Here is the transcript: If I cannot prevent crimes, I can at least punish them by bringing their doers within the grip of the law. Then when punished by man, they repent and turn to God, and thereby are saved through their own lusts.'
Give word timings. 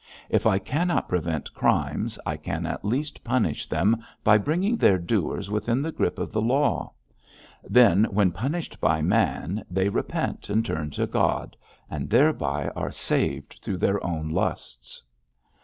If 0.29 0.47
I 0.47 0.57
cannot 0.57 1.07
prevent 1.07 1.53
crimes, 1.53 2.17
I 2.25 2.35
can 2.35 2.65
at 2.65 2.83
least 2.83 3.23
punish 3.23 3.67
them 3.67 4.03
by 4.23 4.39
bringing 4.39 4.75
their 4.75 4.97
doers 4.97 5.51
within 5.51 5.83
the 5.83 5.91
grip 5.91 6.17
of 6.17 6.31
the 6.31 6.41
law. 6.41 6.93
Then 7.63 8.05
when 8.05 8.31
punished 8.31 8.79
by 8.81 9.03
man, 9.03 9.63
they 9.69 9.89
repent 9.89 10.49
and 10.49 10.65
turn 10.65 10.89
to 10.97 11.05
God, 11.05 11.55
and 11.87 12.09
thereby 12.09 12.69
are 12.75 12.89
saved 12.89 13.59
through 13.61 13.77
their 13.77 14.03
own 14.03 14.29
lusts.' 14.31 15.03